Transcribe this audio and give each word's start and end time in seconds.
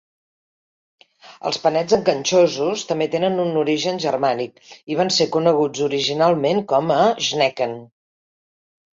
Els 1.49 1.57
panets 1.65 1.95
enganxosos 1.97 2.85
també 2.91 3.07
tenen 3.15 3.35
un 3.43 3.59
origen 3.63 4.01
germànic 4.05 4.57
i 4.93 4.97
van 5.01 5.13
ser 5.19 5.27
coneguts 5.35 5.83
originalment 5.89 6.63
com 6.73 6.95
a 6.97 6.97
"Schnecken". 7.27 7.77